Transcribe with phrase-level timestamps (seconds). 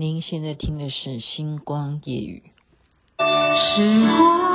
[0.00, 2.42] 您现在听的是《星光夜雨》。
[3.76, 4.49] 时光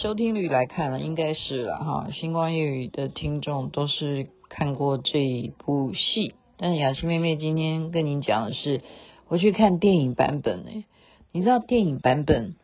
[0.00, 2.08] 收听率来看呢，应该是了哈。
[2.12, 8.80] 星光夜语的听众都是看过这一部戏，但雅琪妹妹今天跟您讲的是，
[9.26, 10.84] 我去看电影版本呢。
[11.32, 12.54] 你知道电影版本？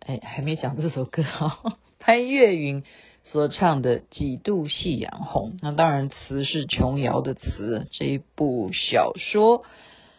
[0.00, 2.84] 哎，还没讲这首歌哈， 潘越云
[3.24, 9.64] 所唱的《几度夕阳红》，那当然词是琼瑶的词，这一部小说。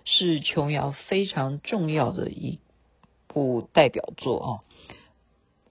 [0.03, 2.58] 是琼瑶非常重要的一
[3.28, 4.50] 部代表作啊！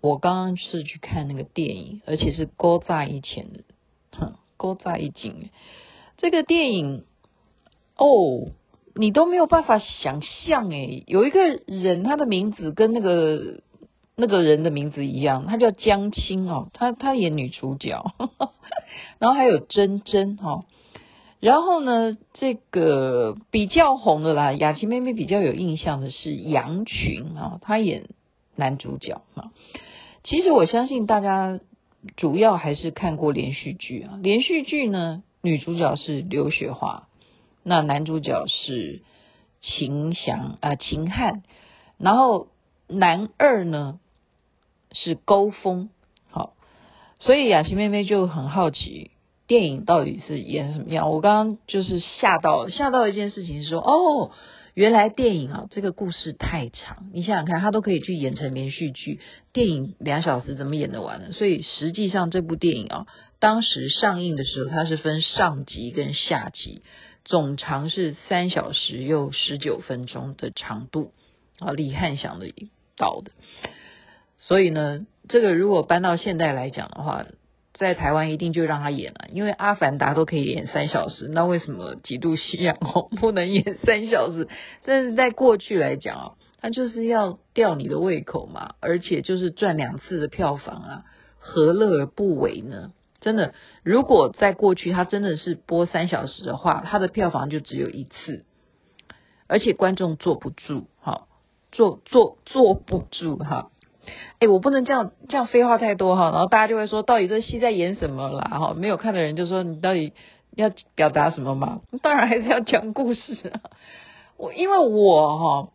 [0.01, 3.61] 我刚刚是去看那个电影，而且是古早以前的，
[4.13, 5.51] 哼，古早以前。
[6.17, 7.05] 这个电影
[7.97, 8.49] 哦，
[8.95, 13.63] 你都没有办法想象诶，有一个人，他的名字跟那个
[14.17, 18.05] 那个人的名字一样，他叫江青哦，他他演女主角，
[19.19, 20.65] 然后还有珍珍哦。
[21.41, 28.11] 然后呢，这个比较红的啦，雅琪妹妹比较有印象的是杨群啊，她演
[28.57, 29.53] 男主角啊。
[30.23, 31.61] 其实我相信大家
[32.17, 37.09] 主要还是看过连续剧啊，连续剧呢，女主角是刘雪华，
[37.63, 39.03] 那男主角是
[39.61, 41.43] 秦祥啊秦汉，
[41.99, 42.49] 然后
[42.87, 43.99] 男二呢
[44.93, 45.91] 是高峰，
[46.31, 46.55] 好，
[47.19, 49.11] 所以雅琪妹妹就很好奇。
[49.47, 51.11] 电影到底是演什么样？
[51.11, 54.31] 我刚刚就是吓到，吓到一件事情是说，哦，
[54.75, 59.21] 原来电影啊，这个故事太长，你想想看，它都可以去演成连续剧，
[59.53, 61.33] 电影两小时怎么演得完呢？
[61.33, 63.07] 所以实际上这部电影啊，
[63.41, 66.83] 当时上映的时候，它是分上集跟下集，
[67.25, 71.13] 总长是三小时又十九分钟的长度
[71.59, 72.47] 啊，李翰祥的
[72.97, 73.33] 导的，
[74.39, 77.27] 所以呢，这个如果搬到现代来讲的话。
[77.81, 84.49] 在台湾一定就让他演了，因为《阿凡达》都可以演三小时，那为什么《几度夕阳红》不能演三小时？
[84.85, 91.05] 但是在过去来讲啊，他就是要吊你的胃口嘛，而且就是赚两次的票房啊，
[91.39, 92.93] 何乐而不为呢？
[93.23, 98.45] 真的，如果在过去他真的是播三小时的话，他的票房就只有一次，
[99.47, 101.29] 而且观众坐不住，哈，
[101.73, 103.71] 坐坐坐不住，哈。
[104.39, 108.59] 哎，我不能这样这样废话太多哈，然后大家就会说，到底这戏在演什么啦？
[108.59, 110.13] 哈，没有看的人就说，你到底
[110.57, 111.81] 要表达什么嘛？
[112.03, 113.61] 当然还是要讲故事啊。
[114.37, 115.73] 我因为我哈，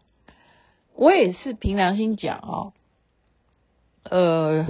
[0.96, 2.74] 我也是凭良心讲啊，
[4.10, 4.66] 呃，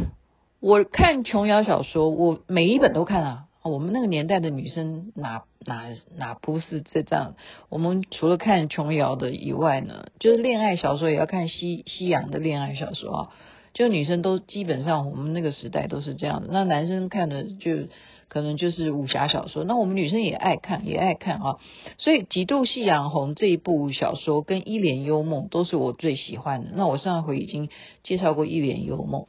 [0.59, 3.41] 我看琼瑶小说，我每一本都看啊。
[3.63, 7.33] 我们那个年代的女生哪哪哪不是这样？
[7.69, 13.29] 我们除了看琼瑶的以外呢，就是恋爱小说也要看西西洋的恋爱小说啊。
[13.75, 16.47] 就女生都基本上，我们那个时代都是这样的。
[16.49, 17.89] 那男生看的就
[18.29, 19.65] 可能就是武侠小说。
[19.65, 21.57] 那我们女生也爱看，也爱看啊。
[21.97, 26.71] 所以《几度夕阳红》这一部小说跟《一帘幽梦》都是我最喜欢的。
[26.73, 27.69] 那我上回已经
[28.01, 29.23] 介绍过《一帘幽梦》。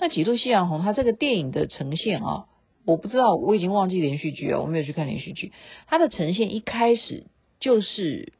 [0.00, 2.46] 那《几度夕阳红》它这个电影的呈现啊，
[2.84, 5.52] 我不知道，我已经忘记连续剧了，我没有去看连续剧。
[5.86, 7.28] 它的呈现一开始
[7.60, 8.32] 就是，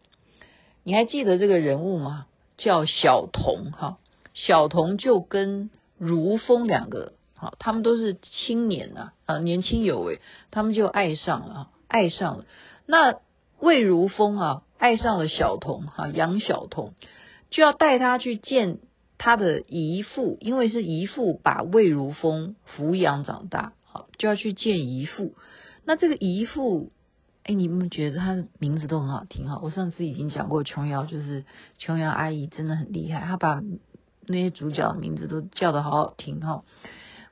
[0.82, 2.26] 你还记得这个人物吗？
[2.56, 3.98] 叫小童哈。
[4.34, 10.20] 小童就跟如风两个，好，他们都是青年呐，啊，年轻有为，
[10.50, 12.44] 他们就爱上了，爱上了。
[12.84, 13.20] 那
[13.60, 16.94] 魏如风啊，爱上了小童哈，杨小童，
[17.50, 18.78] 就要带他去见
[19.16, 25.34] 他的姨父，因为是姨父把魏如风抚养长大，好，就要去见姨父。
[25.84, 26.90] 那这个姨父，
[27.44, 29.60] 哎，你们觉得他的名字都很好听哈？
[29.62, 31.44] 我上次已经讲过，琼瑶就是
[31.78, 33.62] 琼瑶阿姨真的很厉害，她把
[34.28, 36.62] 那些主角的名字都叫得好好听哈。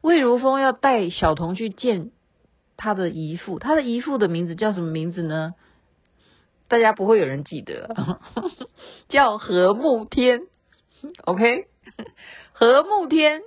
[0.01, 2.11] 魏如风要带小童去见
[2.77, 5.55] 他的姨父，他的姨父的名字叫什么名字呢？
[6.69, 7.95] 大家不会有人记得，
[9.11, 10.43] 叫何慕天
[11.25, 11.67] ，OK，
[12.53, 13.43] 何慕天，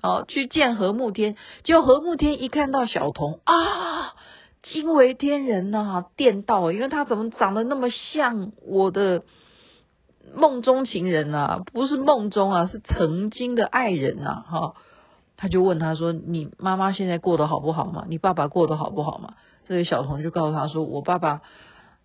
[0.00, 4.14] 哦，去见何慕天，结果何慕天一看到小童啊，
[4.62, 9.24] 惊为天人呐、啊，电到，因为他怎么长得那么像我的
[10.34, 11.62] 梦中情人啊？
[11.72, 14.74] 不是梦中啊，是曾经的爱人呐，哈，
[15.36, 18.04] 他就问他说：“你妈妈现在过得好不好嘛？
[18.08, 19.34] 你爸爸过得好不好嘛？”
[19.68, 21.42] 这个小童就告诉他说：“我爸爸。”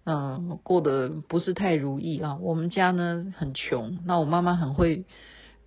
[0.05, 2.37] 嗯，过得不是太如意啊。
[2.41, 5.05] 我们家呢很穷，那我妈妈很会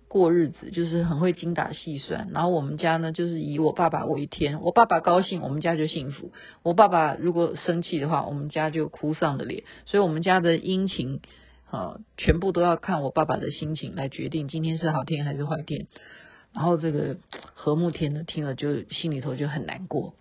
[0.07, 2.29] 过日子，就是很会精打细算。
[2.31, 6.27] 然后我们家呢就是以我爸爸为天，我爸爸高兴，我们家就幸福；
[6.61, 9.63] 我爸爸如果生气的话，我们家就哭丧着脸。
[9.87, 11.19] 所以，我们家的殷勤
[11.69, 15.87] 啊，全部都要看我爸爸的心情来决定今天是好天还是坏天。
[16.53, 17.17] 然后这个
[17.53, 20.13] 和睦天呢，听了就心里头就很难过，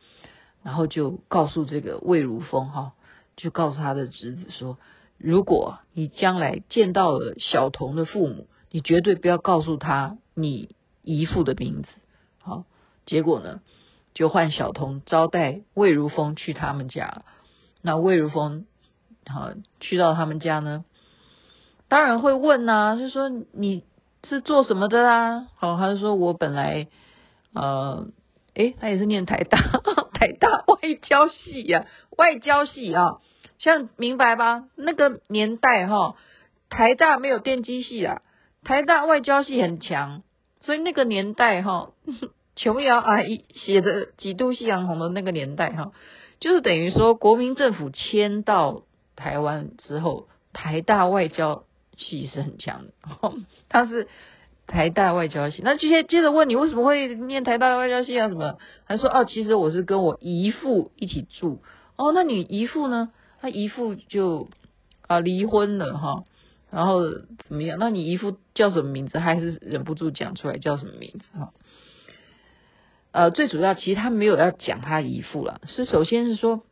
[0.63, 2.93] 然后就告诉这个魏如风哈。
[3.37, 4.79] 就告诉他的侄子说
[5.19, 11.89] ：“如果你将来见到了小童的父母，你绝对不要告诉他你姨父的名字。”
[12.41, 12.65] 好，
[13.05, 13.61] 结果呢，
[14.15, 17.25] 就换小童招待魏如风去他们家。
[17.83, 18.65] 那魏如风
[19.27, 20.87] 好去到他们家呢，
[21.89, 23.85] 当然会问呐、啊，就说你
[24.25, 25.47] 是做什么的啊？
[25.57, 26.89] 好，他就说我本来
[27.55, 28.09] 呃，
[28.55, 29.59] 诶，他也是念台大，
[30.13, 31.87] 台大外交系呀、啊，
[32.17, 33.19] 外交系啊。
[33.59, 34.65] 像明白吧？
[34.77, 36.17] 那个年代哈，
[36.69, 38.21] 台大没有电机系啊，
[38.65, 40.23] 台大外交系很强，
[40.61, 41.93] 所以那个年代哈，
[42.55, 45.93] 琼瑶阿姨写的《几度夕阳红》的那个年代哈，
[46.39, 48.83] 就是等于说国民政府迁到
[49.15, 51.65] 台湾之后，台大外交
[51.97, 52.93] 系是很强的，
[53.69, 54.09] 他是
[54.67, 55.63] 台大外交系。
[55.65, 58.29] 那接接接着问你为什么会念台大外交系啊？
[58.29, 58.59] 什么？
[58.87, 61.63] 他说哦，其实我是跟我姨父一起住。
[61.97, 63.11] 哦，那你姨父呢？
[63.41, 64.49] 他姨父就
[65.07, 66.25] 啊离婚了哈，
[66.71, 67.79] 然后怎么样？
[67.79, 69.19] 那你姨父叫什么名字？
[69.19, 71.53] 还是忍不住讲出来叫什么名字哈？
[73.13, 76.65] 呃，最主要其实他没有要讲他姨父了，是首先是说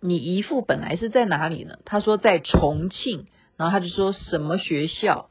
[0.00, 1.78] 你姨父本来是在哪里呢？
[1.84, 5.28] 他说在重庆，然后他就说什么学校？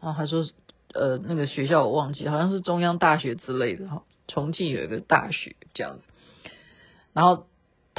[0.00, 0.46] 然后他说
[0.94, 4.02] 呃那个学校我忘记，好像是中央大学之类的哈。
[4.26, 6.02] 重庆有一个大学这样子，
[7.12, 7.46] 然后。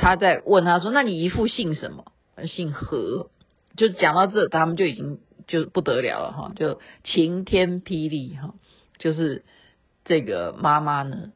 [0.02, 2.14] 他在问他说：“那你姨父姓什么？
[2.48, 3.30] 姓何？”
[3.76, 8.54] 就讲到这，他们就已经就不得了了哈，就晴天霹雳哈，
[8.98, 9.44] 就是
[10.06, 11.34] 这个妈妈呢，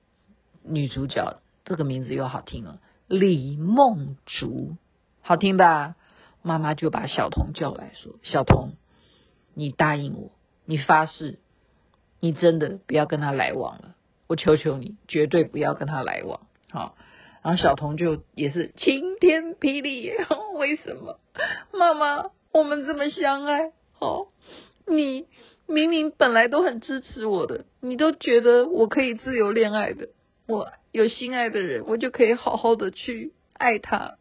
[0.64, 2.80] 女主角这个名字又好听了，
[3.10, 4.78] 李梦竹，
[5.22, 5.96] 好听吧？
[6.44, 8.74] 妈妈就把小童叫来说：“小童，
[9.56, 10.32] 你答应我，
[10.66, 11.40] 你发誓，
[12.20, 13.96] 你真的不要跟他来往了，
[14.28, 16.96] 我求求你，绝对不要跟他来往。”好。
[17.42, 20.10] 然后小童就也是晴天霹雳，
[20.56, 21.20] 为什么？
[21.74, 24.28] 妈妈，我们这么相爱，好，
[24.88, 25.28] 你
[25.68, 30.08] 明明本来都很支持我的，你都觉得我可以自由恋爱的，
[30.48, 34.16] 我有心爱的人，我就可以好好的去爱他，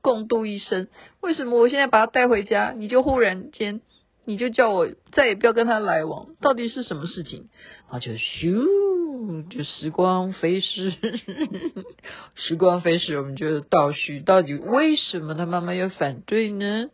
[0.00, 0.88] 共度一生。
[1.20, 3.80] 为什么我现在把他带回家，你就忽然间，
[4.24, 6.28] 你就叫我再也不要跟他来往？
[6.40, 7.48] 到底是什么事情？
[7.90, 8.66] 然后就咻。
[9.50, 10.94] 就时光飞逝，
[12.36, 16.88] 时光飞逝，我们就倒叙，到底为什么他妈妈要反对呢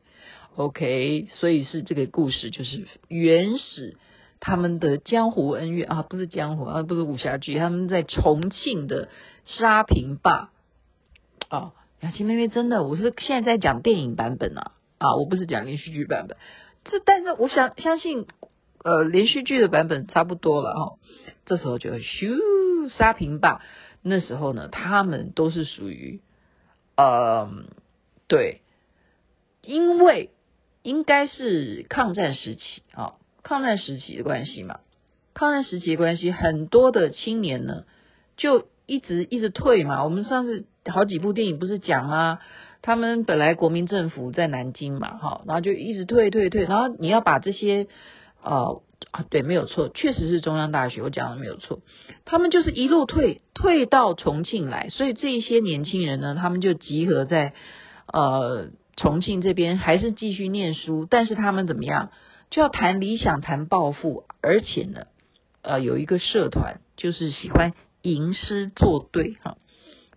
[0.56, 3.96] ？OK，所以是这个故事，就是原始
[4.40, 9.08] 他们的江湖恩怨啊，不是江湖啊，不是武侠剧，他们在重庆的
[9.44, 10.50] 沙坪坝
[11.48, 11.74] 啊。
[12.00, 16.36] 雅琪妹妹真的，我是现在在讲电影版本啊啊，我不是讲连续剧版本。
[16.84, 18.26] 这但是我想相信，
[18.84, 20.98] 呃，连续剧的版本差不多了哈。
[21.46, 23.62] 这时候就咻沙坪坝，
[24.02, 26.20] 那时候呢，他们都是属于，
[26.96, 27.50] 呃，
[28.28, 28.60] 对，
[29.62, 30.30] 因为
[30.82, 34.80] 应该是抗战时期啊、抗战时期的关系嘛，
[35.32, 37.84] 抗战时期的关系，很多的青年呢
[38.36, 40.04] 就一直一直退嘛。
[40.04, 42.38] 我们上次好几部电影不是讲吗？
[42.82, 47.86] 他们本来国民政府在南京嘛，哈，然后就一直退退退，然后你要把这些，
[48.42, 48.82] 呃。
[49.10, 51.80] 啊，对，没有错，确实是中央大学，我讲的没有错。
[52.24, 57.52] 他们就是一路退，退到重庆来，所以这一些年轻人呢，他们就集合在
[58.10, 61.06] 呃重庆这边，还是继续念书。
[61.08, 62.10] 但是他们怎么样？
[62.50, 65.02] 就要谈理想、谈抱负，而且呢，
[65.60, 69.58] 呃，有一个社团就是喜欢吟诗作对哈，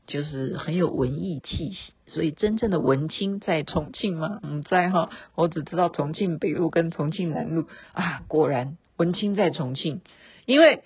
[0.09, 1.93] 就是很有文艺气息。
[2.07, 4.39] 所以真正的文青在重庆吗？
[4.41, 10.01] 嗯，在哈，我只知道重庆北路跟重庆南路啊，果然文青在重庆，
[10.47, 10.81] 因为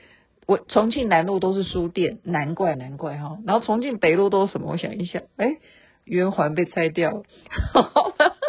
[0.45, 3.37] 我重庆南路都是书店，难怪难怪哈。
[3.47, 4.71] 然后重庆北路都是什么？
[4.71, 5.59] 我想一想，哎，
[6.03, 7.23] 圆环被拆掉了。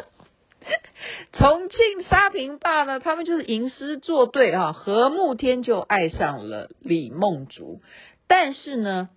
[1.33, 1.79] 重庆
[2.09, 7.81] 沙坪坝呢，他们就是吟诗作对啊，何慕天就爱上了李梦竹，
[8.27, 9.11] 但是呢。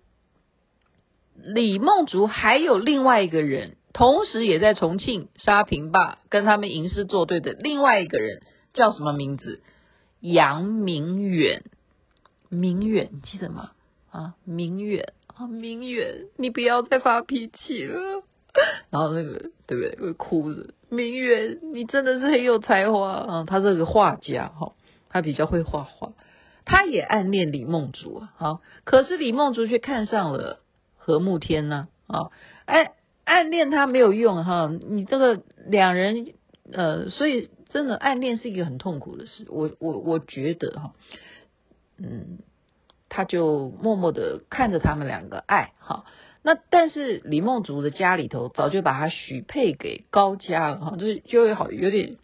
[1.44, 8.42] 李梦竹还有另外一个人，同时也在重庆沙坪坝跟他们吟诗作对的另外一个人
[8.74, 9.60] 叫什么名字？
[10.20, 11.62] 杨明远，
[12.48, 13.70] 明远你记得吗？
[14.10, 18.24] 啊，明远啊，明远，你不要再发脾气了。
[18.90, 19.96] 然后那个对不对？
[20.00, 20.70] 会哭着。
[20.90, 23.44] 明远，你真的是很有才华啊！
[23.46, 24.72] 他是个画家哈，
[25.08, 26.12] 他比较会画画，
[26.64, 28.32] 他也暗恋李梦竹啊。
[28.36, 30.60] 好，可是李梦竹却看上了。
[31.08, 31.88] 何慕天呢？
[32.06, 32.28] 啊，
[32.66, 32.92] 哎，
[33.24, 36.34] 暗恋他没有用哈，你这个两人
[36.70, 39.46] 呃，所以真的暗恋是一个很痛苦的事。
[39.48, 40.92] 我我我觉得哈，
[41.98, 42.40] 嗯，
[43.08, 46.04] 他就默默的看着他们两个爱哈。
[46.42, 52.18] 那但是李梦竹的家里头早就把他许配给高家了哈，就是就会好有点，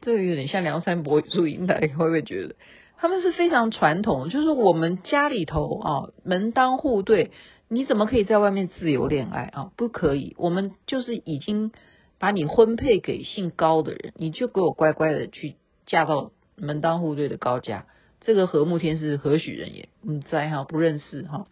[0.00, 2.56] 这个有点像梁山伯与祝英台，会不会觉得
[2.96, 4.28] 他们是非常传统？
[4.28, 7.30] 就是我们家里头啊，门当户对。
[7.74, 9.72] 你怎么可以在外面自由恋爱啊？
[9.76, 11.72] 不可以，我们就是已经
[12.20, 17.86] 把你婚配给姓高的人，你就给我乖乖的去嫁到门当户对的高家。
[18.20, 19.88] 这个何慕天是何许人也？
[20.02, 21.48] 你在哈不认识哈，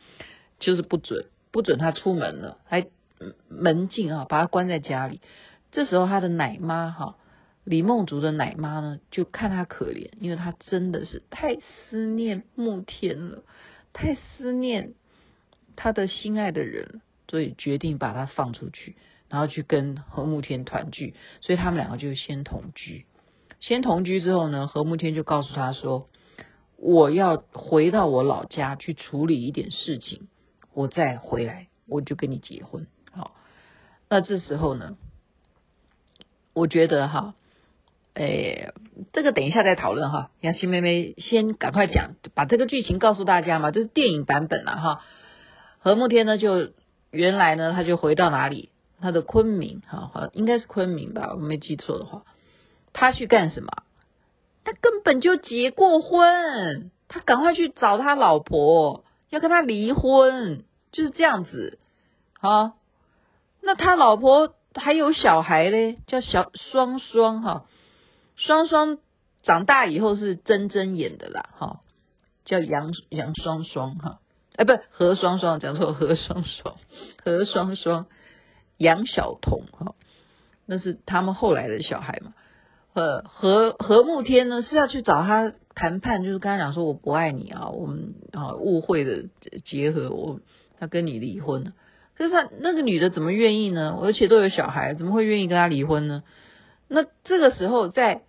[0.60, 2.86] 就是不准不准他出门了，还
[3.48, 5.20] 门禁啊，把他关在家里。
[5.72, 7.16] 这时候他的奶妈哈
[7.64, 13.42] 李梦竹的奶妈呢，就看他可怜，因为他真的是太思念慕天了，
[13.92, 14.94] 太思念。
[15.82, 18.94] 他的心爱的人，所以决定把他放出去，
[19.28, 21.16] 然后去跟何慕天团聚。
[21.40, 23.04] 所以他们两个就先同居。
[23.58, 26.08] 先同居之后呢，何慕天就告诉他说
[26.78, 30.28] ：“我要回到我老家去处理一点事情，
[30.72, 33.34] 我再回来，我就跟你结婚。”好，
[34.08, 34.96] 那这时候呢，
[36.54, 37.34] 我觉得哈，
[38.14, 38.72] 诶，
[39.12, 40.30] 这个等一下再讨论哈。
[40.38, 45.04] 杨欣妹妹先赶快讲，把这个剧情告诉大家嘛，这是电影版本了哈。
[45.84, 46.38] 何慕天呢？
[46.38, 46.70] 就
[47.10, 48.70] 原来呢，他就回到哪里？
[49.00, 52.22] 他的昆明，哈，应该是昆明吧，我没记错的话。
[52.92, 53.82] 他去干什么？
[54.62, 60.62] 他根本就结过婚，他赶快去找他老婆，要跟他离婚，
[60.92, 61.80] 就是这样子。
[62.40, 62.74] 啊，
[63.60, 67.66] 那他老婆还有小孩嘞，叫小双双，哈，
[68.36, 68.98] 双双
[69.42, 71.80] 长大以后是真真演的啦，哈，
[72.44, 74.20] 叫杨杨双双，哈。
[74.54, 76.76] 哎，不何双双，讲错，何双双，
[77.25, 78.06] 何双双，
[78.76, 79.94] 杨晓彤哈，
[80.66, 82.35] 那是他们后来的小孩嘛。
[82.92, 89.25] 呃，何何慕天呢是要去找他谈判，就是跟他讲说我不爱你啊，我们啊误会的
[89.64, 90.40] 结合，我
[90.78, 91.73] 他跟你离婚了。
[92.14, 93.99] 可是他那个女的怎么愿意呢？
[94.02, 96.23] 而且都有小孩，怎么会愿意跟他离婚呢？
[96.88, 98.25] 那这个时候在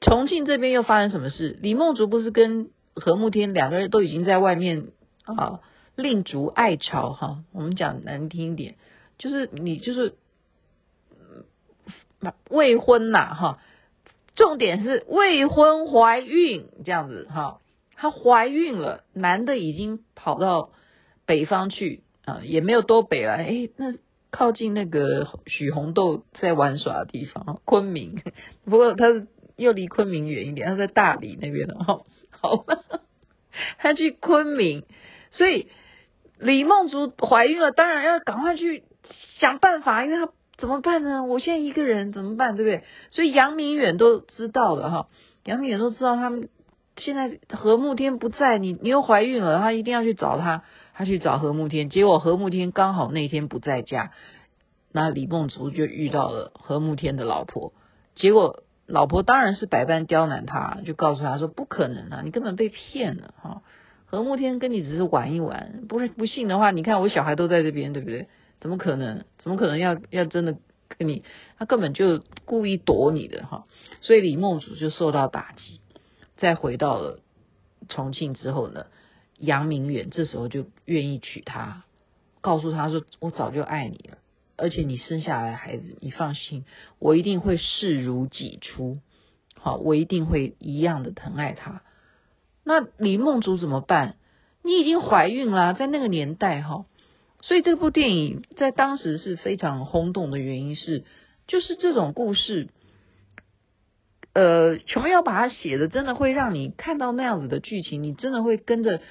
[0.00, 1.58] 重庆这边又发生什么事？
[1.60, 4.86] 李梦竹不是跟何慕天两个人都已经在外面。
[5.24, 5.60] 啊，
[5.96, 8.76] 另筑爱巢哈，我们讲难听一点，
[9.16, 10.16] 就是你就是
[12.50, 13.58] 未婚呐哈，
[14.34, 17.60] 重点是未婚怀孕这样子哈，
[17.94, 20.70] 她怀孕了，男的已经跑到
[21.24, 23.94] 北方去啊，也没有多北了，哎，那
[24.30, 28.20] 靠近那个许红豆在玩耍的地方，昆明，
[28.66, 29.06] 不过他
[29.56, 32.66] 又离昆明远一点，他在大理那边的哈，好，
[33.78, 34.84] 他去昆明。
[35.34, 35.68] 所以
[36.38, 38.84] 李梦竹怀孕了，当然要赶快去
[39.38, 41.24] 想办法，因为她怎么办呢？
[41.24, 42.84] 我现在一个人怎么办，对不对？
[43.10, 45.08] 所以杨明远都知道了哈，
[45.44, 46.48] 杨明远都知道他们
[46.96, 50.62] 现在何慕天不在，你你又怀孕了，他一定要去找他，
[50.94, 54.12] 他去找何慕天，结果何慕天刚好那天不在家，
[54.92, 57.72] 那李梦竹就遇到了何慕天的老婆，
[58.14, 63.62] 结果老婆当然是百般刁难他，就告诉他说不可能啊，你根本被骗了哈。
[64.14, 68.28] 何慕天跟你只是玩一玩，不是不信的话，你看我小孩都在这边，对不对？
[68.60, 69.24] 怎么可能？
[69.38, 70.56] 怎么可能要要真的
[70.88, 71.24] 跟你？
[71.58, 73.66] 他根本就故意躲你的哈。
[74.00, 75.80] 所以李梦竹就受到打击。
[76.36, 77.20] 再回到了
[77.88, 78.86] 重庆之后呢，
[79.38, 81.84] 杨明远这时候就愿意娶她，
[82.40, 84.18] 告诉她说：“我早就爱你了，
[84.56, 86.64] 而且你生下来孩子，你放心，
[86.98, 88.98] 我一定会视如己出。”
[89.56, 91.82] 好，我一定会一样的疼爱他。
[92.64, 94.16] 那李梦竹怎么办？
[94.62, 96.86] 你已经怀孕了，在那个年代哈，
[97.42, 101.04] 所以这部电影在当时是非常轰动的原因是，
[101.46, 102.68] 就是这种故事，
[104.32, 109.02] 呃，琼瑶把它写的真的会让你看到那样子的剧情，你真的会跟着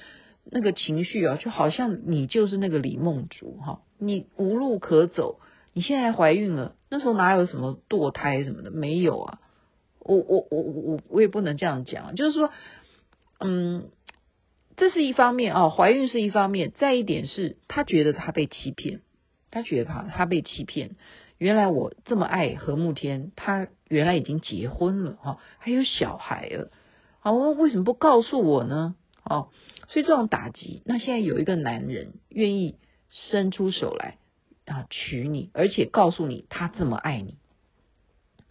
[0.44, 5.38] 那个情绪啊，就好像你就是那个李梦竹哈，你无路可走，
[5.72, 9.38] 你现在怀孕了，那时候哪有什么堕胎什么的，没有啊，
[10.00, 12.50] 我我我我我也不能这样讲，就是说，
[13.44, 13.90] 嗯。
[14.76, 16.72] 这是一方面啊，怀孕是一方面。
[16.72, 19.02] 再一点是，他觉得他被欺骗，
[19.52, 20.96] 他觉得他他被欺骗。
[21.38, 26.72] 原来我这么爱何慕天，他原来已经结婚了哈，还有小孩了。
[27.20, 28.96] 好，为什么不告诉我呢？
[29.22, 29.50] 哦，
[29.86, 32.74] 所以这种打击，那现在有一个男人愿意
[33.10, 34.18] 伸出手来
[34.66, 37.36] 啊娶你，而且告诉你他这么爱你。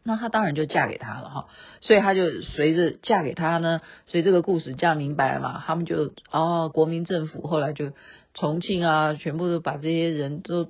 [0.03, 1.47] 那她当然就嫁给他了哈，
[1.81, 5.63] 所以她就随着嫁给他呢，所以这个故事这样明白了嘛？
[5.65, 7.93] 他们就哦，国民政府后来就
[8.33, 10.67] 重庆啊，全部都把这些人都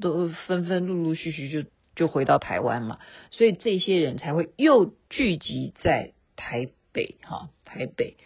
[0.00, 2.98] 都纷纷陆陆续续就就回到台湾嘛，
[3.30, 8.16] 所以这些人才会又聚集在台北哈，台北。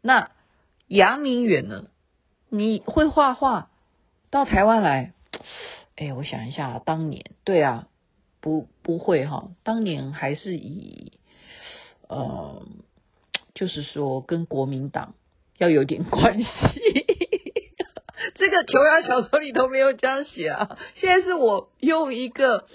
[0.00, 0.30] 那
[0.86, 1.84] 杨明远呢？
[2.50, 3.70] 你会画画
[4.30, 5.12] 到台湾来？
[5.96, 7.86] 哎，我想一下，当年对啊。
[8.40, 11.12] 不不会哈，当年还是以
[12.08, 12.66] 呃，
[13.54, 15.14] 就是说跟国民党
[15.58, 16.48] 要有点关系。
[18.34, 20.78] 这个琼瑶小说里头没有这样写啊。
[20.94, 22.66] 现在是我用一个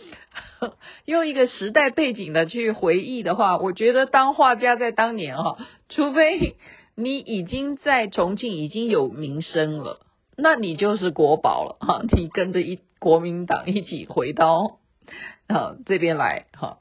[1.06, 5.58] 用一个时代背景的去回忆的话，我觉得当画家在当年哈，
[5.90, 6.58] 除非
[6.96, 10.06] 你已经在重庆已经有名声了，
[10.36, 12.02] 那你就是国宝了哈。
[12.12, 14.80] 你跟着一国民党一起回到。
[15.54, 16.80] 啊，这边来哈，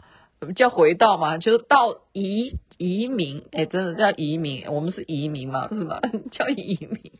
[0.57, 1.37] 叫回到嘛？
[1.37, 6.00] 就是到移移民，哎，真的叫移民，我们是移民嘛，是吧？
[6.33, 7.12] 叫移民，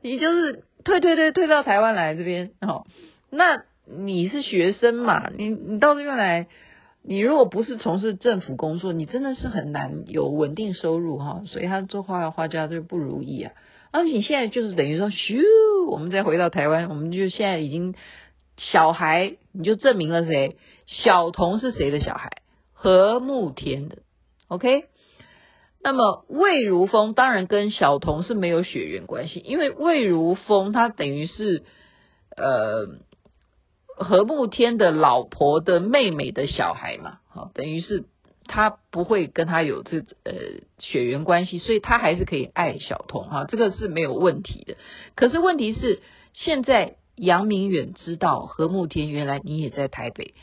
[0.00, 2.86] 你就是退退退退到台湾来这边哦。
[3.30, 5.30] 那你是学生嘛？
[5.36, 6.46] 你你到这边来，
[7.02, 11.42] 你如果不是从事政府工作，你真的是很难有稳定收入哈。
[11.44, 13.52] 所以他做画画家就不如意啊。
[13.90, 15.44] 而且你现在就是等于说，咻，
[15.90, 17.94] 我们再回到台湾，我们就现在已经。
[18.60, 20.56] 小孩，你就证明了谁？
[20.88, 22.42] 小童是谁的小孩？
[22.72, 23.98] 何慕天的。
[24.48, 24.86] OK，
[25.82, 31.62] 那么魏如风当然跟小童是没有血缘关系，因为魏如风他等于是
[32.36, 32.88] 呃
[33.84, 38.06] 何慕天的老婆的妹妹的小孩嘛，好，等于是
[38.46, 40.32] 他不会跟他有这呃
[40.78, 44.76] 血缘关系，所以他还是可以爱小童哈，这个是没有问题的。
[45.14, 46.00] 可是问题是
[46.32, 46.96] 现在。
[47.20, 50.34] 杨明远知道何慕天原来你也在台北，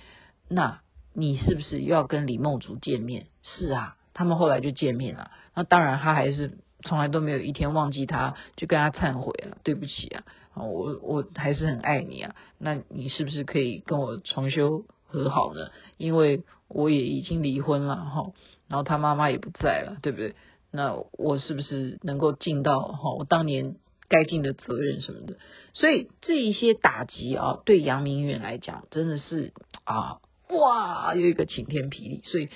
[0.48, 0.82] 那
[1.14, 3.28] 你是不是又要跟李梦竹见面？
[3.44, 5.32] 是啊，他们后来就见面了。
[5.54, 10.24] 那当然，他还是从来都没有一天忘记他，就跟他忏悔了，对不起啊，
[10.56, 12.36] 我我还是很爱你啊。
[12.58, 15.70] 那你是不是可以跟我重修和好呢？
[15.98, 18.32] 因为我也已经离婚了哈，
[18.68, 20.36] 然后他妈妈也不在了，对不对？
[20.72, 23.78] 那我是不是能够尽到哈我当年
[24.10, 25.38] 该尽的责任什么的？
[25.72, 29.54] 所以这一些打击啊，对杨明远来讲真的是
[29.86, 32.22] 啊，哇，有一个晴天霹雳。
[32.24, 32.50] 所以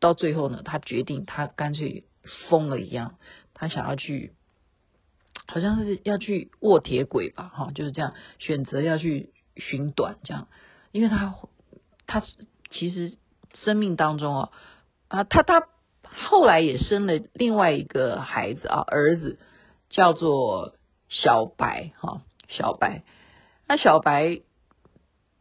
[0.00, 2.04] 到最后呢，他决定他干脆
[2.48, 3.18] 疯了一样，
[3.54, 4.32] 他想要去，
[5.46, 10.48] 好像是要去卧铁轨吧，哈，就是这样选择要去寻短这样，
[10.92, 11.34] 因为他
[12.06, 12.22] 他
[12.70, 13.16] 其实
[13.54, 14.52] 生命当中啊
[15.08, 15.68] 啊，他他
[16.02, 19.38] 后来也生了另外一个孩子啊，儿子
[19.88, 20.74] 叫做
[21.08, 22.22] 小白哈。
[22.48, 23.02] 小白，
[23.66, 24.40] 那小白，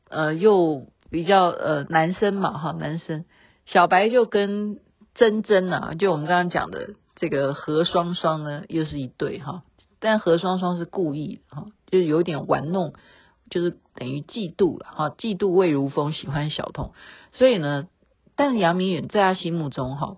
[0.09, 3.23] 呃，又比较呃男生嘛哈，男生
[3.65, 4.81] 小白就跟
[5.13, 9.63] 珍珍啊，就我们刚刚讲的这个何双双呢，又是一对哈，
[10.01, 12.95] 但何双双是故意哈，就是有点玩弄，
[13.49, 16.91] 就是等于嫉妒了哈，嫉妒魏如风喜欢小童，
[17.31, 17.87] 所以呢，
[18.35, 20.17] 但是杨明远在他心目中哈，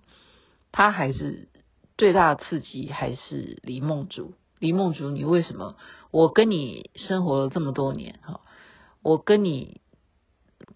[0.72, 1.46] 他还是
[1.96, 4.34] 最大的刺激还是李梦竹。
[4.58, 5.76] 李梦竹，你为什么？
[6.10, 8.40] 我跟你生活了这么多年，哈，
[9.00, 9.80] 我跟你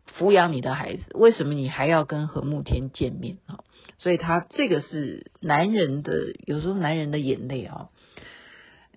[0.07, 3.65] 抚养你的孩子，为什么你还要跟何慕天见面啊？
[3.99, 7.89] 所以他这个是男人的，有时候男人的眼泪啊，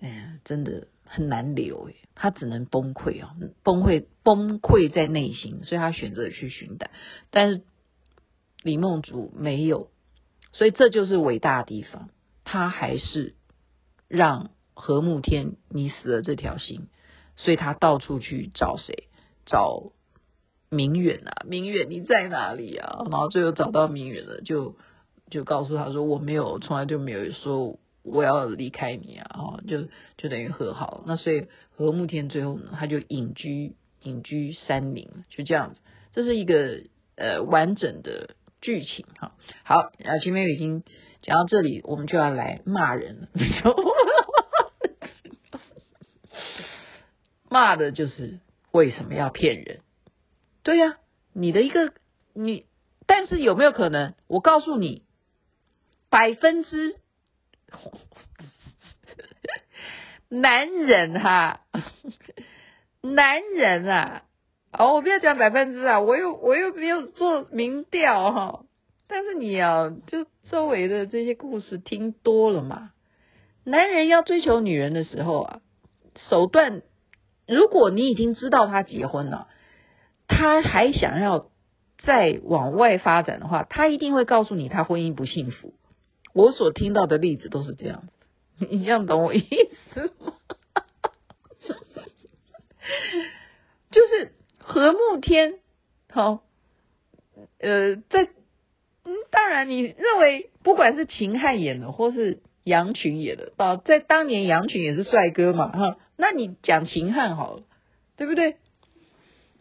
[0.00, 6.90] 哎呀，真的很难流诶，他只能崩溃啊，崩溃崩溃在内心，所以他选择去寻短。
[7.30, 7.62] 但是
[8.62, 9.90] 李梦竹没有，
[10.52, 12.08] 所以这就是伟大的地方，
[12.44, 13.34] 他还是
[14.08, 14.50] 让。
[14.78, 16.88] 何慕天，你死了这条心，
[17.36, 19.08] 所以他到处去找谁？
[19.46, 19.90] 找
[20.68, 23.04] 明远啊，明远你在哪里啊？
[23.10, 24.76] 然后最后找到明远了，就
[25.30, 31.04] 就告诉他说我没有，从来就没有说我要离开你啊，哦，就就等于和好。
[31.06, 35.80] 那所以和睦天最后呢，他就隐居隐居山林，就这样子。
[36.12, 36.82] 这是一个
[37.16, 39.32] 呃完整的剧情哈。
[39.64, 40.82] 好，啊前面已经
[41.22, 43.28] 讲到这里，我们就要来骂人了。
[47.48, 48.40] 骂的就是
[48.72, 49.80] 为什么要骗人？
[50.66, 50.96] 对呀、
[51.32, 51.92] 你的一个
[52.34, 52.66] 你，
[53.06, 54.14] 但是有没有可能？
[54.26, 55.04] 我告诉你，
[56.10, 56.96] 百分之
[60.28, 61.60] 男人哈，
[63.00, 64.24] 男人啊，
[64.72, 68.64] 哦，我不要讲百分之啊，我又我又没有做民调哈，
[69.06, 72.90] 但是你啊，就周围的这些故事听多了嘛，
[73.62, 75.60] 男人要追求女人的时候啊，
[76.28, 76.82] 手段。
[77.46, 79.46] 如果你已经知道他结婚了，
[80.28, 81.50] 他还想要
[81.98, 85.74] 再往外发展的话，他一定会告诉你他婚姻不幸福。
[86.32, 88.08] 我所听到的例子都是这样，
[88.58, 89.46] 你这样懂我意
[89.94, 90.34] 思吗？
[93.90, 95.58] 就是和睦天，
[96.10, 96.42] 好，
[97.58, 98.28] 呃，在
[99.04, 105.96] 嗯，当然你认为不管是秦汉演的，或是杨群演的，啊，在当年杨群也是帅哥嘛，哈。
[106.16, 107.62] 那你讲秦汉好了，
[108.16, 108.56] 对不对？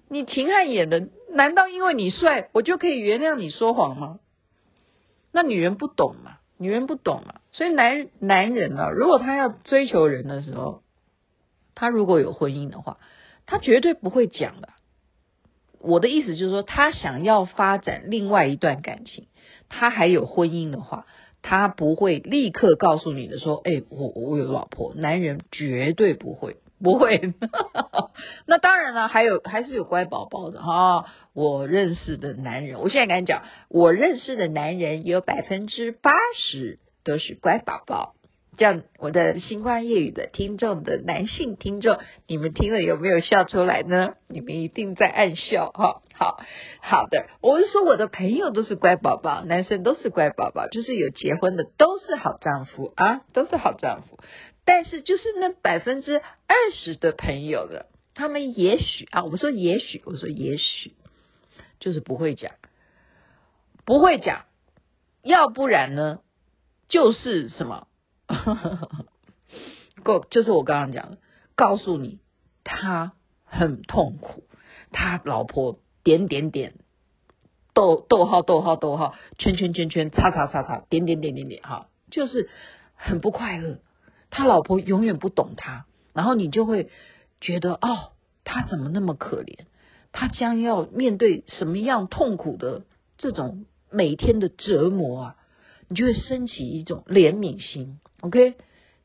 [0.09, 4.19] 你秦汉演的，难道因为你帅，我就可以原谅你说谎吗？
[5.31, 10.81] 那女人不懂嘛，女人不懂嘛，所以男男人啊，如果他要追求人的时候，
[11.73, 12.97] 他如果有婚姻的话，
[13.45, 14.69] 他绝对不会讲的。
[15.79, 19.27] 我的意思就是说，他想要发展另外一段感情，
[19.69, 21.05] 他还有婚姻的话。
[21.47, 27.33] 他不会立刻告诉你的，说：“哎，我我有老婆。”男人绝对不会，不会。
[28.45, 31.05] 那当然了，还有还是有乖宝宝的哈。
[31.33, 38.13] 我认识的男人，我现在跟你讲，我认识的男人有百分之八十都是乖宝宝。
[38.57, 44.13] 这样，我的星光夜语的听众的男性听众，你们听了有没有笑出来呢？
[44.29, 46.01] 你们一定在暗笑哈。
[46.13, 46.39] 好
[46.79, 54.17] 好的，我是说我的朋友都是乖宝宝，男生都是乖宝宝，就是有结婚的都是好丈夫啊，都是好丈夫。
[54.65, 60.93] 但是就是那百分之二十的朋友的，他们也许啊，我们说也许，我说也许，
[61.79, 62.53] 就是不会讲，
[63.85, 64.45] 不会讲，
[65.21, 66.19] 要不然呢，
[66.87, 67.87] 就是什么？
[70.03, 71.17] 够，就是我刚刚讲的，
[71.55, 72.19] 告诉你
[72.63, 74.47] 他很痛苦，
[74.91, 76.73] 他老婆点点点，
[77.73, 82.49] 逗逗号逗号逗号，圈圈圈圈，叉叉叉叉，点点点点点，哈，就是
[82.95, 83.79] 很不快乐。
[84.35, 86.89] 他老婆永远不懂他，然后你就会
[87.39, 88.11] 觉得哦，
[88.43, 89.59] 他怎么那么可怜？
[90.11, 92.83] 他将要面对什么样痛苦的
[93.17, 95.35] 这种每天的折磨啊？
[95.87, 98.01] 你就会升起一种怜悯心。
[98.19, 98.55] OK，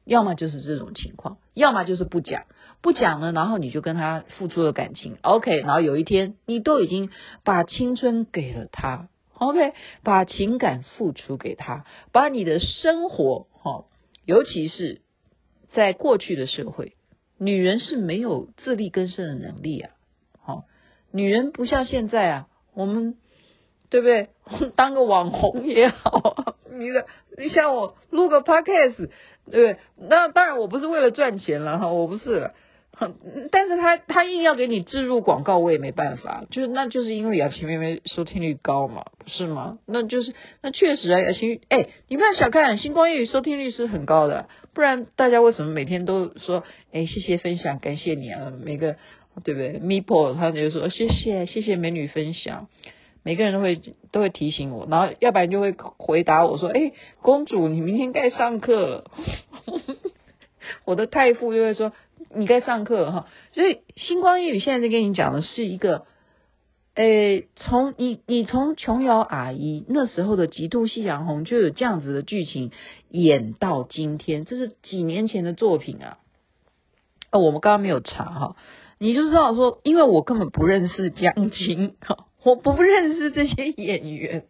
[0.04, 2.42] 要么就是这种情况，要么就是不讲，
[2.80, 7.08] 不讲了，然后你就跟他付出了感情，OK，然后有一天你都已经
[7.44, 13.84] 把青春给了他，OK，把情感付出给他，把你的生活，哈，
[14.24, 15.02] 尤其是
[15.72, 16.94] 在过去的社会，
[17.38, 19.90] 女人是没有自力更生的能力啊，
[20.40, 20.64] 好，
[21.12, 23.16] 女人不像现在啊，我们
[23.88, 24.28] 对不对？
[24.76, 26.56] 当个网红也好。
[26.72, 27.06] 你的，
[27.36, 29.06] 你像我录个 podcast，对
[29.46, 29.76] 不对？
[29.96, 32.52] 那当然我不是为了赚钱了哈，我不是。
[33.50, 36.44] 但是他他硬要给你置入广告，我也没办法。
[36.50, 39.78] 就是那就是因为雅琪妹妹收听率高嘛，不是吗？
[39.86, 48.96] 那就是那确实啊，雅琪，哎，你不要小看星光夜语收听率是很高的，不然大家为什么每天都说哎谢谢分享，感谢你啊，每个
[49.44, 52.68] 对不对？Mipo 他就说谢谢谢谢美女分享。
[53.22, 53.78] 每个人都会
[54.12, 59.04] 都会提醒我，然后要不然就会回答我说：“哎，公主，你明天该上课。
[60.86, 61.92] ”我的太傅就会说
[62.34, 66.06] ：“你该上课哈。”所以星光夜语现在在跟你讲的是一个，
[66.94, 72.70] 呃，从你你从琼瑶阿姨那时候的《极度夕阳红》就有这样子的剧情
[73.08, 76.18] 演到今天，这是几年前的作品啊。
[77.30, 78.56] 哦，我们刚刚没有查哈，
[78.98, 81.96] 你就知道说，因为我根本不认识江青。
[82.42, 84.46] 我不认识这些演员，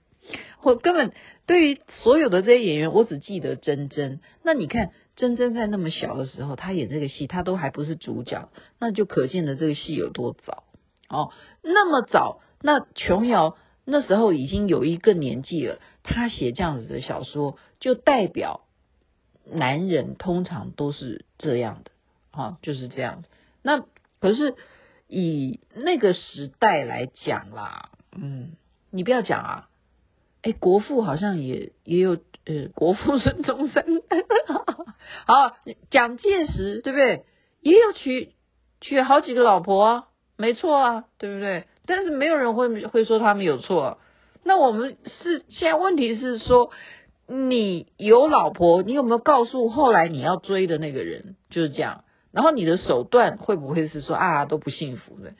[0.63, 1.11] 我根本
[1.45, 4.21] 对于所有的这些演员，我只记得珍珍。
[4.45, 10.65] 那你看真真在那么小的时候，她演这个戏，她都还不是主角，那就可见的这个戏有多早
[11.09, 11.31] 哦。
[11.63, 18.63] 那么早，那琼瑶那时候已经有一个年纪了，她写这样子的小说，就代表
[19.45, 21.91] 男人通常都是这样的
[22.31, 23.25] 啊，就是这样。
[23.63, 23.85] 那
[24.21, 24.55] 可是。
[25.13, 28.53] 以那个时代来讲啦，嗯，
[28.93, 29.69] 你不要讲啊，
[30.43, 32.13] 哎，国父好像也也有，
[32.47, 33.85] 呃，国父孙中山，
[35.27, 35.57] 好，
[35.91, 37.25] 蒋介石对不对？
[37.61, 38.33] 也有娶
[38.81, 40.05] 娶好几个老婆啊，
[40.37, 41.65] 没错啊，对不对？
[41.87, 43.99] 但是没有人会会说他们有错。
[44.45, 46.71] 那我们是现在问题是说，
[47.27, 51.37] 你有老婆，你有没有告诉后来你要追的那个人？
[51.51, 52.05] 就是这样。
[52.33, 55.35] 然后你的手段会不会是说啊都不幸福的？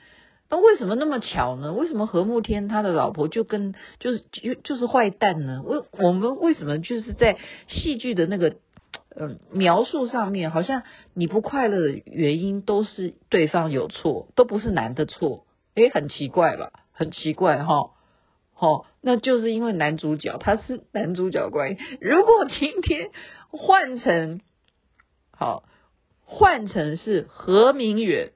[0.51, 1.73] 那为什么那么巧呢？
[1.73, 5.61] 为什么何慕天他的老婆就跟就是就就是坏蛋呢？
[5.63, 7.37] 为我们为什么就是在
[7.69, 8.57] 戏剧的那个
[9.15, 10.83] 嗯、描述上面，好像
[11.13, 15.45] 你不快乐的原因都是对方有错，都不是男的错？
[15.75, 16.71] 诶，很奇怪吧？
[16.91, 17.91] 很奇怪哈。
[18.57, 21.81] 哦，那就是因为男主角他是男主角关系。
[21.99, 23.09] 如果今天
[23.49, 24.41] 换成
[25.31, 25.63] 好。
[26.33, 28.31] 换成是何明远，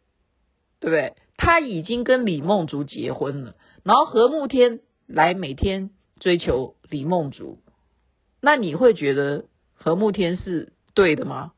[0.81, 1.13] 对不对？
[1.37, 7.59] 他已经跟李梦竹结婚了，然后何慕天来每天追求李梦竹，
[8.41, 11.51] 那你会觉得何慕天是对的吗？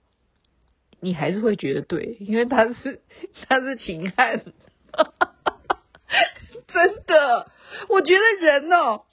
[0.99, 3.01] 你还是会觉得对，因为他是
[3.47, 4.43] 他是秦汉，
[6.67, 7.51] 真的，
[7.89, 9.03] 我觉得人哦，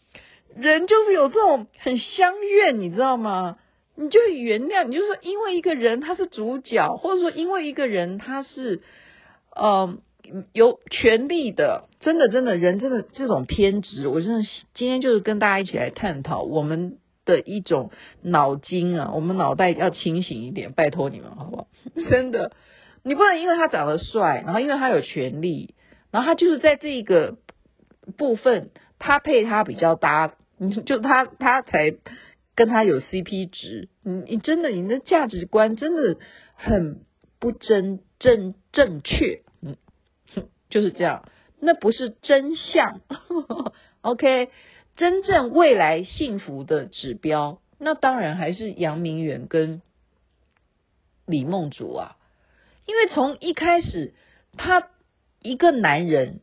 [0.57, 3.59] 人就是有这种很相怨，你知道吗？
[3.97, 8.83] 你就原谅，你就说，因为一个人他是主角，或者说因为一个人他是，
[9.55, 9.99] 呃，
[10.53, 17.91] 有权力的，真的真的人真的这种偏执，我真的今天就是跟大家一起来探讨我们的一种
[18.23, 21.69] 脑筋啊，我们脑袋要清醒一点，拜托你们好不好？
[22.11, 22.53] 真的，
[23.03, 25.75] 你不能因为他长得帅，然后因为他有权力，
[26.11, 27.37] 然后他就是在这个
[28.17, 30.35] 部分他配他比较搭，
[30.87, 31.95] 就他他才。
[32.57, 36.19] 跟他有 CP 值，你你真的你的价值观真的
[36.55, 37.01] 很
[37.41, 39.43] 不真正正确，
[40.71, 41.29] 就是这样，
[41.61, 43.01] 那不是真相，
[44.03, 44.51] OK，
[44.97, 49.83] 真正未来幸福的指标，那当然还是杨明远跟
[51.27, 52.17] 李梦竹啊，
[52.87, 54.15] 因为从一开始，
[54.57, 54.89] 他
[55.41, 56.41] 一个男人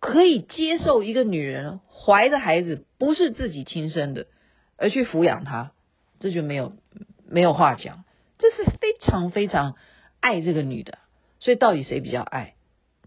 [0.00, 4.26] 可以接受一个女人怀的孩子不是自己亲生的。
[4.80, 5.72] 而去抚养他，
[6.20, 6.72] 这就没有
[7.26, 8.04] 没有话讲，
[8.38, 9.74] 这是非常非常
[10.20, 10.98] 爱这个女的。
[11.40, 12.54] 所以到底谁比较爱？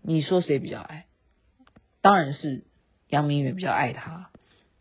[0.01, 1.05] 你说谁比较爱？
[2.01, 2.63] 当然是
[3.07, 4.29] 杨明远比较爱他，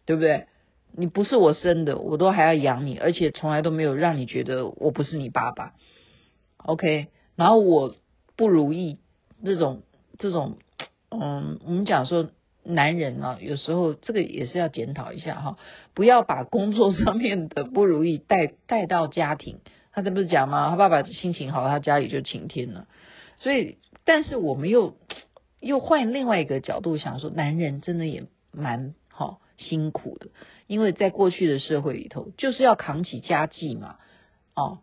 [0.07, 0.47] 对不对？
[0.93, 5.75] 你不是我生的，我都还要养你，而且从来都没有让你觉得我不是你爸爸。
[6.57, 7.95] OK，然后我
[8.37, 8.99] 不如意
[9.45, 9.83] 这种
[10.19, 10.59] 这种，
[11.11, 12.31] 嗯，我们讲说。
[12.63, 15.57] 男人啊，有时候这个也是要检讨一下哈，
[15.95, 19.61] 不要把工作上面的不如意带带到家庭。
[19.93, 20.69] 他这不是讲吗？
[20.69, 22.87] 他爸爸心情好，他家里就晴天了。
[23.39, 23.79] 所以，
[24.11, 24.97] 但是我们又
[25.63, 30.31] 又换另外一个角度想说，男人真的也蛮好辛苦的，
[30.67, 33.99] 因为在过去的社会里头，就是要扛起家计嘛，
[34.57, 34.79] 哦，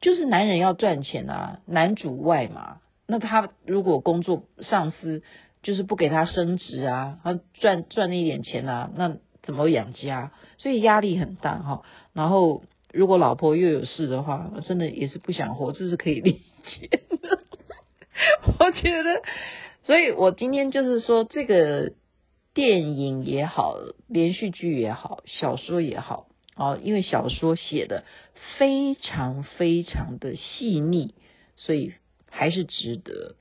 [0.00, 2.80] 就是男人要赚钱啊，男主外嘛。
[3.06, 5.22] 那他如果工作上司。
[5.62, 10.32] 就是不给他升职啊，他赚赚那一点钱啊，那怎么养家？
[10.58, 11.82] 所以压力很大哈。
[12.12, 17.41] 然后如果老婆又有事的话，真的也是不想活，这是可以理解的。
[18.58, 19.22] 我觉得，
[19.84, 21.92] 所以我今天就是说，这个
[22.54, 23.76] 电影也好，
[24.08, 28.04] 连续剧也好，小说也好，哦，因为小说写的
[28.58, 31.14] 非常非常的细腻，
[31.56, 31.94] 所以
[32.30, 33.36] 还是值得。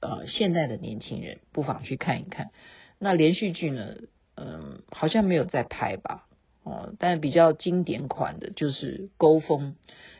[0.00, 2.50] 呃，现在的年轻人不妨去看一看。
[2.98, 3.94] 那连续剧呢？
[4.34, 6.26] 嗯、好像没有在拍吧？
[6.62, 9.76] 哦、但比较经典款的就是《勾风》，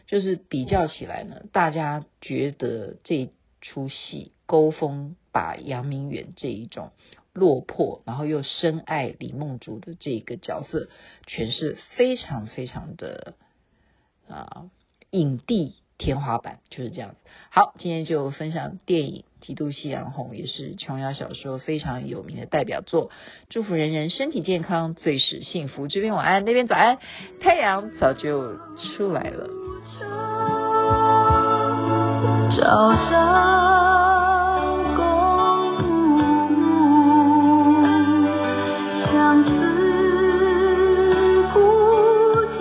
[0.06, 3.30] 就是比较起来呢，大家觉得这
[3.62, 6.90] 出戏《勾风》把杨明远这一种
[7.32, 10.88] 落魄，然后又深爱李梦竹的这个角色
[11.26, 13.34] 诠释非常非常的
[14.28, 14.70] 啊、
[15.10, 17.16] 影帝天花板就是这样子。
[17.50, 19.24] 好，今天就分享电影。
[19.40, 23.10] 极度夕阳红也是琼瑶小说非常有名的代表作，
[23.48, 25.88] 祝福人人身体健康，最是幸福。
[25.88, 26.98] 这边晚安，那边早安，
[27.40, 29.48] 太阳早就出来了。
[32.54, 32.60] 朝
[33.08, 33.10] 朝
[34.94, 35.00] 共
[35.80, 35.86] 暮
[36.50, 36.60] 暮，
[39.10, 39.48] 相思
[41.54, 41.56] 无
[42.58, 42.60] 尽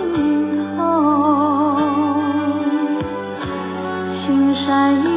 [0.76, 0.76] 头。
[4.24, 4.24] 青
[4.64, 5.11] 山。